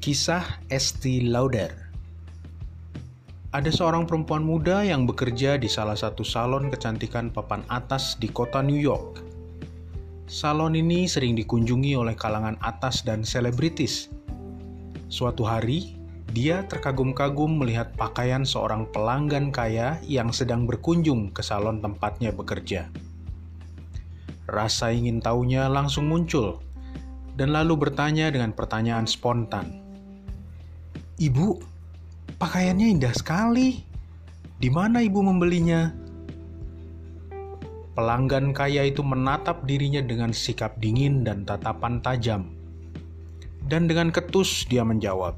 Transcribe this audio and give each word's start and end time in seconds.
Kisah 0.00 0.64
Esti 0.72 1.28
Lauder 1.28 1.68
Ada 3.52 3.68
seorang 3.68 4.08
perempuan 4.08 4.40
muda 4.40 4.80
yang 4.80 5.04
bekerja 5.04 5.60
di 5.60 5.68
salah 5.68 5.92
satu 5.92 6.24
salon 6.24 6.72
kecantikan 6.72 7.28
papan 7.28 7.60
atas 7.68 8.16
di 8.16 8.32
kota 8.32 8.64
New 8.64 8.80
York. 8.80 9.20
Salon 10.24 10.72
ini 10.72 11.04
sering 11.04 11.36
dikunjungi 11.36 12.00
oleh 12.00 12.16
kalangan 12.16 12.56
atas 12.64 13.04
dan 13.04 13.20
selebritis. 13.20 14.08
Suatu 15.12 15.44
hari, 15.44 16.00
dia 16.32 16.64
terkagum-kagum 16.64 17.60
melihat 17.60 17.92
pakaian 18.00 18.40
seorang 18.40 18.88
pelanggan 18.96 19.52
kaya 19.52 20.00
yang 20.08 20.32
sedang 20.32 20.64
berkunjung 20.64 21.28
ke 21.28 21.44
salon 21.44 21.84
tempatnya 21.84 22.32
bekerja. 22.32 22.88
Rasa 24.48 24.96
ingin 24.96 25.20
tahunya 25.20 25.68
langsung 25.68 26.08
muncul, 26.08 26.56
dan 27.36 27.52
lalu 27.52 27.76
bertanya 27.76 28.32
dengan 28.32 28.56
pertanyaan 28.56 29.04
spontan. 29.04 29.89
Ibu, 31.20 31.60
pakaiannya 32.40 32.96
indah 32.96 33.12
sekali. 33.12 33.76
Di 34.56 34.72
mana 34.72 35.04
ibu 35.04 35.20
membelinya? 35.20 35.92
Pelanggan 37.92 38.56
kaya 38.56 38.88
itu 38.88 39.04
menatap 39.04 39.68
dirinya 39.68 40.00
dengan 40.00 40.32
sikap 40.32 40.80
dingin 40.80 41.20
dan 41.20 41.44
tatapan 41.44 42.00
tajam. 42.00 42.48
Dan 43.68 43.84
dengan 43.84 44.08
ketus 44.08 44.64
dia 44.64 44.80
menjawab, 44.80 45.36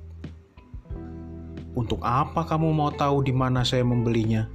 "Untuk 1.74 1.98
apa 2.06 2.46
kamu 2.46 2.70
mau 2.70 2.94
tahu 2.94 3.26
di 3.26 3.34
mana 3.34 3.66
saya 3.66 3.82
membelinya? 3.82 4.46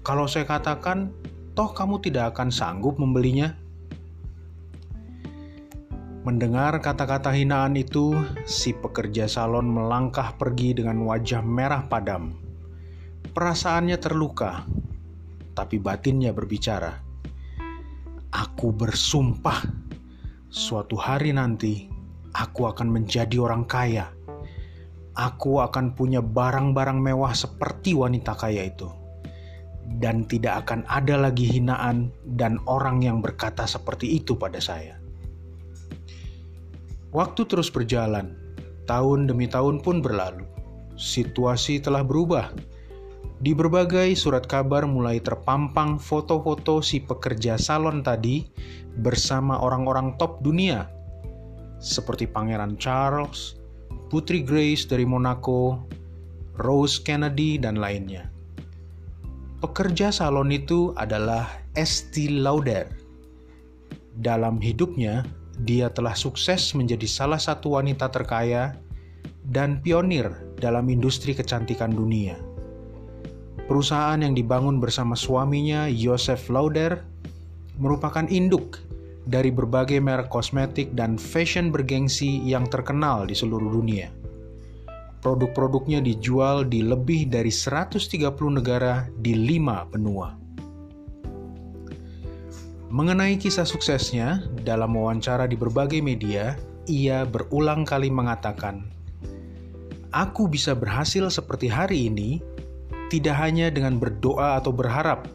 Kalau 0.00 0.24
saya 0.24 0.48
katakan, 0.48 1.12
toh 1.52 1.76
kamu 1.76 2.00
tidak 2.00 2.32
akan 2.32 2.48
sanggup 2.48 2.96
membelinya." 2.96 3.52
Mendengar 6.26 6.82
kata-kata 6.82 7.30
hinaan 7.30 7.78
itu, 7.78 8.10
si 8.50 8.74
pekerja 8.74 9.30
salon 9.30 9.70
melangkah 9.70 10.34
pergi 10.34 10.74
dengan 10.74 11.06
wajah 11.06 11.38
merah 11.38 11.86
padam. 11.86 12.34
Perasaannya 13.30 13.94
terluka, 13.94 14.66
tapi 15.54 15.78
batinnya 15.78 16.34
berbicara. 16.34 16.98
Aku 18.34 18.74
bersumpah, 18.74 19.70
suatu 20.50 20.98
hari 20.98 21.30
nanti 21.30 21.86
aku 22.34 22.74
akan 22.74 22.90
menjadi 22.90 23.38
orang 23.38 23.62
kaya. 23.62 24.10
Aku 25.14 25.62
akan 25.62 25.94
punya 25.94 26.18
barang-barang 26.18 27.06
mewah 27.06 27.38
seperti 27.38 27.94
wanita 27.94 28.34
kaya 28.34 28.66
itu. 28.66 28.90
Dan 30.02 30.26
tidak 30.26 30.66
akan 30.66 30.82
ada 30.90 31.30
lagi 31.30 31.46
hinaan 31.46 32.10
dan 32.34 32.58
orang 32.66 32.98
yang 33.06 33.22
berkata 33.22 33.62
seperti 33.62 34.18
itu 34.18 34.34
pada 34.34 34.58
saya. 34.58 35.05
Waktu 37.16 37.48
terus 37.48 37.72
berjalan, 37.72 38.36
tahun 38.84 39.24
demi 39.24 39.48
tahun 39.48 39.80
pun 39.80 40.04
berlalu. 40.04 40.44
Situasi 41.00 41.80
telah 41.80 42.04
berubah. 42.04 42.52
Di 43.40 43.56
berbagai 43.56 44.12
surat 44.12 44.44
kabar 44.44 44.84
mulai 44.84 45.24
terpampang 45.24 45.96
foto-foto 45.96 46.84
si 46.84 47.00
pekerja 47.00 47.56
salon 47.56 48.04
tadi 48.04 48.44
bersama 49.00 49.56
orang-orang 49.64 50.20
top 50.20 50.44
dunia, 50.44 50.92
seperti 51.80 52.28
Pangeran 52.28 52.76
Charles, 52.76 53.56
Putri 54.12 54.44
Grace 54.44 54.84
dari 54.84 55.08
Monaco, 55.08 55.88
Rose 56.60 57.00
Kennedy, 57.00 57.56
dan 57.56 57.80
lainnya. 57.80 58.28
Pekerja 59.64 60.12
salon 60.12 60.52
itu 60.52 60.92
adalah 61.00 61.48
Estee 61.76 62.28
Lauder. 62.28 62.88
Dalam 64.20 64.60
hidupnya, 64.60 65.24
dia 65.62 65.88
telah 65.88 66.12
sukses 66.12 66.76
menjadi 66.76 67.08
salah 67.08 67.40
satu 67.40 67.80
wanita 67.80 68.12
terkaya 68.12 68.76
dan 69.46 69.80
pionir 69.80 70.28
dalam 70.60 70.90
industri 70.92 71.32
kecantikan 71.32 71.94
dunia. 71.94 72.36
Perusahaan 73.66 74.20
yang 74.20 74.36
dibangun 74.36 74.78
bersama 74.78 75.18
suaminya, 75.18 75.90
Joseph 75.90 76.46
Lauder, 76.52 77.02
merupakan 77.80 78.26
induk 78.30 78.78
dari 79.26 79.50
berbagai 79.50 79.98
merek 79.98 80.30
kosmetik 80.30 80.94
dan 80.94 81.18
fashion 81.18 81.74
bergengsi 81.74 82.38
yang 82.46 82.70
terkenal 82.70 83.26
di 83.26 83.34
seluruh 83.34 83.74
dunia. 83.74 84.06
Produk-produknya 85.18 85.98
dijual 85.98 86.62
di 86.70 86.86
lebih 86.86 87.26
dari 87.26 87.50
130 87.50 88.30
negara 88.46 89.10
di 89.18 89.34
lima 89.34 89.82
benua. 89.82 90.45
Mengenai 92.86 93.34
kisah 93.34 93.66
suksesnya, 93.66 94.46
dalam 94.62 94.94
wawancara 94.94 95.50
di 95.50 95.58
berbagai 95.58 95.98
media, 95.98 96.54
ia 96.86 97.26
berulang 97.26 97.82
kali 97.82 98.06
mengatakan, 98.14 98.86
"Aku 100.14 100.46
bisa 100.46 100.70
berhasil 100.70 101.26
seperti 101.26 101.66
hari 101.66 102.06
ini 102.06 102.38
tidak 103.10 103.42
hanya 103.42 103.74
dengan 103.74 103.98
berdoa 103.98 104.62
atau 104.62 104.70
berharap, 104.70 105.26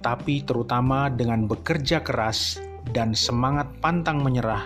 tapi 0.00 0.40
terutama 0.40 1.12
dengan 1.12 1.44
bekerja 1.44 2.00
keras 2.00 2.56
dan 2.96 3.12
semangat 3.12 3.68
pantang 3.84 4.24
menyerah 4.24 4.64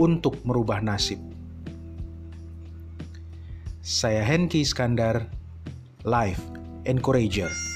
untuk 0.00 0.40
merubah 0.48 0.80
nasib." 0.80 1.20
Saya 3.84 4.24
Henki 4.24 4.64
Iskandar, 4.64 5.28
Life 6.08 6.40
Encourager. 6.88 7.67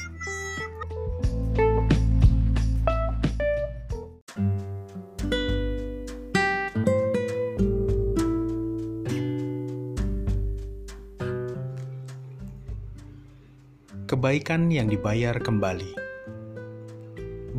Kebaikan 13.93 14.73
yang 14.73 14.89
dibayar 14.89 15.37
kembali. 15.37 15.93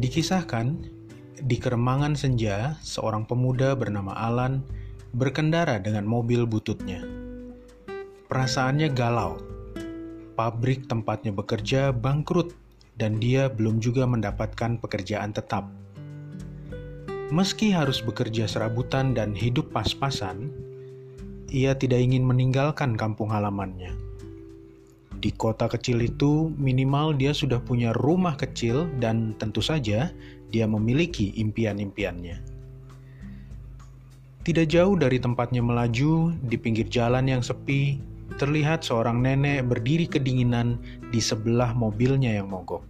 Dikisahkan, 0.01 0.81
di 1.45 1.61
keremangan 1.61 2.17
senja, 2.17 2.73
seorang 2.81 3.29
pemuda 3.29 3.77
bernama 3.77 4.17
Alan 4.17 4.65
berkendara 5.13 5.77
dengan 5.77 6.09
mobil 6.09 6.49
bututnya. 6.49 7.05
Perasaannya 8.33 8.89
galau. 8.97 9.37
Pabrik 10.33 10.89
tempatnya 10.89 11.29
bekerja 11.29 11.93
bangkrut 11.93 12.57
dan 12.97 13.21
dia 13.21 13.45
belum 13.45 13.77
juga 13.77 14.09
mendapatkan 14.09 14.81
pekerjaan 14.81 15.37
tetap. 15.37 15.69
Meski 17.29 17.69
harus 17.69 18.01
bekerja 18.01 18.49
serabutan 18.49 19.13
dan 19.13 19.37
hidup 19.37 19.69
pas-pasan, 19.69 20.49
ia 21.53 21.77
tidak 21.77 22.01
ingin 22.01 22.25
meninggalkan 22.25 22.97
kampung 22.97 23.29
halamannya 23.29 24.02
di 25.23 25.31
kota 25.31 25.71
kecil 25.71 26.03
itu 26.03 26.51
minimal 26.59 27.15
dia 27.15 27.31
sudah 27.31 27.63
punya 27.63 27.95
rumah 27.95 28.35
kecil 28.35 28.91
dan 28.99 29.31
tentu 29.39 29.63
saja 29.63 30.11
dia 30.51 30.65
memiliki 30.67 31.31
impian-impiannya. 31.39 32.43
Tidak 34.43 34.67
jauh 34.67 34.99
dari 34.99 35.23
tempatnya 35.23 35.63
melaju, 35.63 36.35
di 36.43 36.59
pinggir 36.59 36.91
jalan 36.91 37.31
yang 37.31 37.39
sepi, 37.39 38.03
terlihat 38.35 38.83
seorang 38.83 39.23
nenek 39.23 39.63
berdiri 39.71 40.03
kedinginan 40.03 40.75
di 41.15 41.23
sebelah 41.23 41.71
mobilnya 41.71 42.35
yang 42.35 42.51
mogok. 42.51 42.83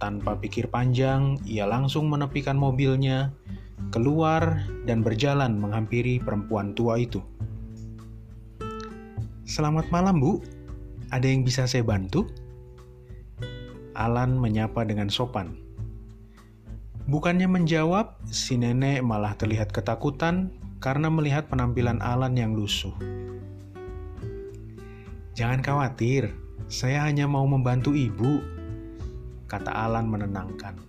Tanpa 0.00 0.32
pikir 0.40 0.72
panjang, 0.72 1.36
ia 1.44 1.68
langsung 1.68 2.08
menepikan 2.08 2.56
mobilnya, 2.56 3.28
keluar, 3.92 4.64
dan 4.88 5.04
berjalan 5.04 5.60
menghampiri 5.60 6.16
perempuan 6.16 6.72
tua 6.72 6.96
itu. 6.96 7.20
Selamat 9.44 9.92
malam, 9.92 10.16
Bu. 10.16 10.40
Ada 11.12 11.28
yang 11.28 11.44
bisa 11.44 11.68
saya 11.68 11.84
bantu? 11.84 12.24
Alan 13.92 14.40
menyapa 14.40 14.80
dengan 14.88 15.12
sopan. 15.12 15.60
Bukannya 17.04 17.44
menjawab, 17.44 18.16
si 18.32 18.56
nenek 18.56 19.04
malah 19.04 19.36
terlihat 19.36 19.76
ketakutan 19.76 20.56
karena 20.80 21.12
melihat 21.12 21.52
penampilan 21.52 22.00
Alan 22.00 22.32
yang 22.32 22.56
lusuh. 22.56 22.96
Jangan 25.36 25.60
khawatir, 25.60 26.32
saya 26.72 27.04
hanya 27.04 27.28
mau 27.28 27.44
membantu 27.44 27.92
ibu, 27.92 28.40
kata 29.52 29.68
Alan 29.68 30.08
menenangkan. 30.08 30.80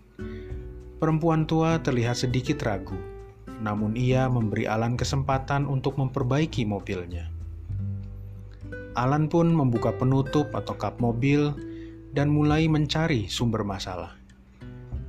Perempuan 1.04 1.44
tua 1.44 1.84
terlihat 1.84 2.16
sedikit 2.16 2.64
ragu, 2.64 2.96
namun 3.60 4.00
ia 4.00 4.32
memberi 4.32 4.72
Alan 4.72 4.96
kesempatan 4.96 5.68
untuk 5.68 6.00
memperbaiki 6.00 6.64
mobilnya. 6.64 7.33
Alan 8.94 9.26
pun 9.26 9.50
membuka 9.50 9.90
penutup 9.94 10.54
atau 10.54 10.78
kap 10.78 11.02
mobil 11.02 11.54
dan 12.14 12.30
mulai 12.30 12.70
mencari 12.70 13.26
sumber 13.26 13.66
masalah. 13.66 14.14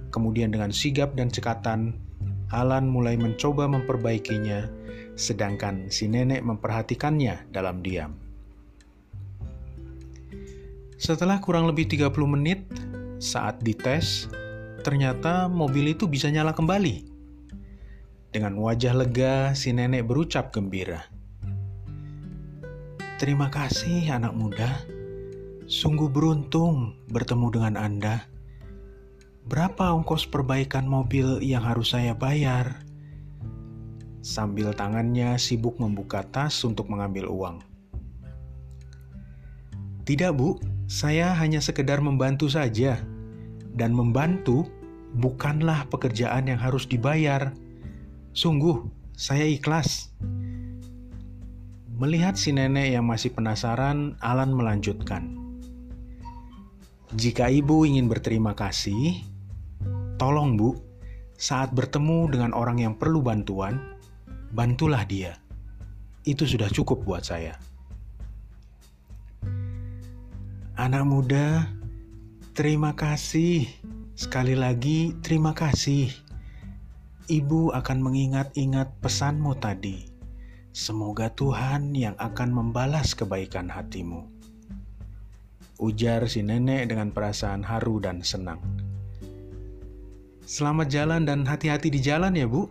Kemudian 0.08 0.48
dengan 0.48 0.72
sigap 0.72 1.12
dan 1.18 1.28
cekatan, 1.28 2.00
Alan 2.48 2.88
mulai 2.88 3.18
mencoba 3.20 3.68
memperbaikinya, 3.68 4.70
sedangkan 5.18 5.92
si 5.92 6.08
nenek 6.08 6.40
memperhatikannya 6.40 7.50
dalam 7.52 7.84
diam. 7.84 8.16
Setelah 10.96 11.42
kurang 11.44 11.68
lebih 11.68 11.84
30 11.84 12.14
menit, 12.24 12.64
saat 13.20 13.60
dites, 13.60 14.32
ternyata 14.80 15.52
mobil 15.52 15.92
itu 15.92 16.08
bisa 16.08 16.32
nyala 16.32 16.56
kembali. 16.56 17.04
Dengan 18.32 18.56
wajah 18.56 18.96
lega, 18.96 19.52
si 19.52 19.76
nenek 19.76 20.08
berucap 20.08 20.48
gembira. 20.54 21.13
Terima 23.24 23.48
kasih, 23.48 24.04
anak 24.12 24.36
muda. 24.36 24.84
Sungguh 25.64 26.12
beruntung 26.12 26.92
bertemu 27.08 27.56
dengan 27.56 27.74
Anda. 27.80 28.28
Berapa 29.48 29.96
ongkos 29.96 30.28
perbaikan 30.28 30.84
mobil 30.84 31.40
yang 31.40 31.64
harus 31.64 31.96
saya 31.96 32.12
bayar? 32.12 32.84
Sambil 34.20 34.76
tangannya 34.76 35.40
sibuk 35.40 35.80
membuka 35.80 36.20
tas 36.20 36.52
untuk 36.68 36.92
mengambil 36.92 37.32
uang. 37.32 37.64
Tidak, 40.04 40.36
Bu. 40.36 40.60
Saya 40.84 41.32
hanya 41.32 41.64
sekedar 41.64 42.04
membantu 42.04 42.52
saja. 42.52 43.00
Dan 43.72 43.96
membantu 43.96 44.68
bukanlah 45.16 45.88
pekerjaan 45.88 46.44
yang 46.44 46.60
harus 46.60 46.84
dibayar. 46.84 47.56
Sungguh, 48.36 48.84
saya 49.16 49.48
ikhlas. 49.48 50.12
Melihat 51.94 52.34
si 52.34 52.50
nenek 52.50 52.90
yang 52.90 53.06
masih 53.06 53.30
penasaran, 53.30 54.18
Alan 54.18 54.50
melanjutkan. 54.50 55.38
Jika 57.14 57.46
ibu 57.46 57.86
ingin 57.86 58.10
berterima 58.10 58.50
kasih, 58.50 59.22
tolong 60.18 60.58
bu, 60.58 60.74
saat 61.38 61.70
bertemu 61.70 62.34
dengan 62.34 62.50
orang 62.50 62.82
yang 62.82 62.98
perlu 62.98 63.22
bantuan, 63.22 63.78
bantulah 64.50 65.06
dia. 65.06 65.38
Itu 66.26 66.50
sudah 66.50 66.66
cukup 66.66 67.06
buat 67.06 67.22
saya. 67.22 67.54
Anak 70.74 71.06
muda, 71.06 71.70
terima 72.58 72.98
kasih. 72.98 73.70
Sekali 74.18 74.58
lagi, 74.58 75.14
terima 75.22 75.54
kasih. 75.54 76.10
Ibu 77.30 77.70
akan 77.70 77.98
mengingat-ingat 78.02 78.98
pesanmu 78.98 79.54
tadi. 79.62 80.13
Semoga 80.74 81.30
Tuhan 81.30 81.94
yang 81.94 82.18
akan 82.18 82.50
membalas 82.50 83.14
kebaikan 83.14 83.70
hatimu. 83.70 84.26
Ujar 85.78 86.26
si 86.26 86.42
nenek 86.42 86.90
dengan 86.90 87.14
perasaan 87.14 87.62
haru 87.62 88.02
dan 88.02 88.26
senang. 88.26 88.58
Selamat 90.42 90.90
jalan 90.90 91.30
dan 91.30 91.46
hati-hati 91.46 91.94
di 91.94 92.02
jalan 92.02 92.34
ya, 92.34 92.50
Bu. 92.50 92.66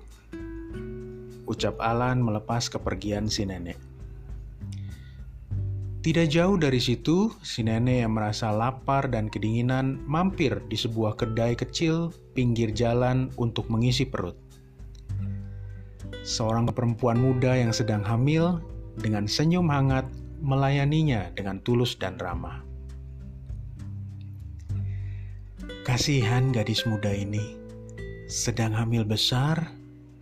Ucap 1.47 1.79
Alan 1.79 2.19
melepas 2.19 2.67
kepergian 2.67 3.31
si 3.31 3.47
nenek. 3.47 3.79
Tidak 6.03 6.27
jauh 6.27 6.59
dari 6.59 6.83
situ, 6.83 7.31
si 7.39 7.63
nenek 7.63 8.03
yang 8.03 8.19
merasa 8.19 8.51
lapar 8.51 9.07
dan 9.07 9.31
kedinginan 9.31 10.03
mampir 10.03 10.59
di 10.67 10.75
sebuah 10.75 11.15
kedai 11.15 11.55
kecil 11.55 12.11
pinggir 12.35 12.75
jalan 12.75 13.31
untuk 13.39 13.71
mengisi 13.71 14.03
perut 14.03 14.42
seorang 16.23 16.71
perempuan 16.71 17.19
muda 17.19 17.51
yang 17.51 17.75
sedang 17.75 17.99
hamil 17.99 18.63
dengan 18.95 19.27
senyum 19.27 19.67
hangat 19.67 20.07
melayaninya 20.39 21.31
dengan 21.35 21.59
tulus 21.61 21.99
dan 21.99 22.15
ramah. 22.15 22.63
Kasihan 25.83 26.55
gadis 26.55 26.87
muda 26.87 27.11
ini, 27.11 27.59
sedang 28.31 28.71
hamil 28.71 29.03
besar, 29.03 29.67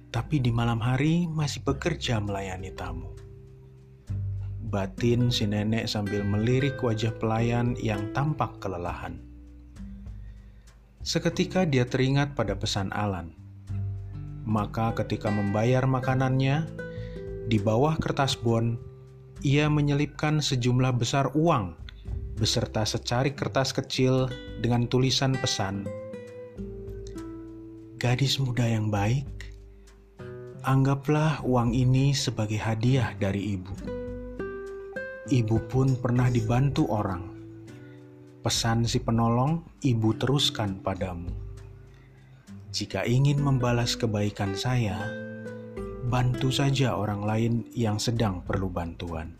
tapi 0.09 0.41
di 0.41 0.49
malam 0.49 0.81
hari 0.81 1.29
masih 1.29 1.61
bekerja 1.61 2.17
melayani 2.17 2.73
tamu. 2.73 3.13
Batin 4.73 5.29
si 5.29 5.45
nenek 5.45 5.85
sambil 5.85 6.25
melirik 6.25 6.81
wajah 6.81 7.13
pelayan 7.21 7.77
yang 7.77 8.09
tampak 8.17 8.57
kelelahan. 8.57 9.21
Seketika 11.05 11.65
dia 11.65 11.85
teringat 11.85 12.33
pada 12.33 12.57
pesan 12.57 12.89
Alan 12.93 13.40
maka 14.45 14.93
ketika 14.97 15.29
membayar 15.29 15.85
makanannya, 15.85 16.65
di 17.51 17.57
bawah 17.59 17.97
kertas 17.99 18.37
bon, 18.37 18.79
ia 19.41 19.65
menyelipkan 19.67 20.37
sejumlah 20.37 20.95
besar 21.01 21.33
uang 21.33 21.73
beserta 22.41 22.81
secari 22.81 23.37
kertas 23.37 23.69
kecil 23.69 24.25
dengan 24.65 24.89
tulisan 24.89 25.37
pesan. 25.37 25.85
Gadis 28.01 28.41
muda 28.41 28.65
yang 28.65 28.89
baik, 28.89 29.29
anggaplah 30.65 31.37
uang 31.45 31.77
ini 31.77 32.17
sebagai 32.17 32.57
hadiah 32.57 33.13
dari 33.21 33.57
ibu. 33.57 33.73
Ibu 35.29 35.57
pun 35.69 35.93
pernah 36.01 36.33
dibantu 36.33 36.89
orang. 36.89 37.29
Pesan 38.41 38.89
si 38.89 38.97
penolong, 38.97 39.61
ibu 39.85 40.17
teruskan 40.17 40.81
padamu. 40.81 41.29
Jika 42.71 43.03
ingin 43.03 43.43
membalas 43.43 43.99
kebaikan 43.99 44.55
saya, 44.55 44.95
bantu 46.07 46.55
saja 46.55 46.95
orang 46.95 47.27
lain 47.27 47.53
yang 47.75 47.99
sedang 47.99 48.39
perlu 48.47 48.71
bantuan. 48.71 49.35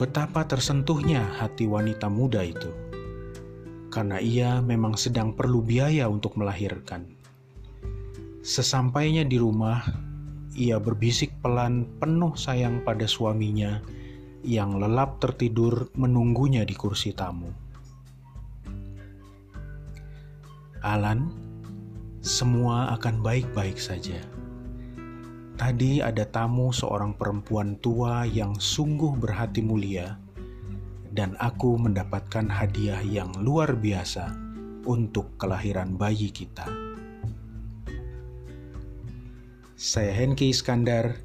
Betapa 0.00 0.48
tersentuhnya 0.48 1.28
hati 1.36 1.68
wanita 1.68 2.08
muda 2.08 2.40
itu, 2.40 2.72
karena 3.92 4.16
ia 4.16 4.64
memang 4.64 4.96
sedang 4.96 5.36
perlu 5.36 5.60
biaya 5.60 6.08
untuk 6.08 6.40
melahirkan. 6.40 7.04
Sesampainya 8.40 9.28
di 9.28 9.36
rumah, 9.36 9.84
ia 10.56 10.80
berbisik 10.80 11.36
pelan 11.44 11.84
penuh 12.00 12.32
sayang 12.32 12.80
pada 12.80 13.04
suaminya 13.04 13.84
yang 14.40 14.80
lelap 14.80 15.20
tertidur 15.20 15.92
menunggunya 16.00 16.64
di 16.64 16.72
kursi 16.72 17.12
tamu. 17.12 17.67
Alan, 20.82 21.30
semua 22.22 22.94
akan 22.98 23.22
baik-baik 23.22 23.78
saja. 23.78 24.18
Tadi 25.58 25.98
ada 25.98 26.22
tamu 26.22 26.70
seorang 26.70 27.18
perempuan 27.18 27.74
tua 27.82 28.22
yang 28.22 28.54
sungguh 28.54 29.18
berhati 29.18 29.58
mulia, 29.58 30.14
dan 31.10 31.34
aku 31.42 31.74
mendapatkan 31.74 32.46
hadiah 32.46 33.02
yang 33.02 33.30
luar 33.42 33.74
biasa 33.74 34.30
untuk 34.86 35.34
kelahiran 35.34 35.98
bayi 35.98 36.30
kita. 36.30 36.66
Saya 39.74 40.10
Henki 40.14 40.50
Iskandar, 40.54 41.18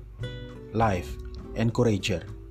Life 0.73 1.17
Encourager. 1.53 2.42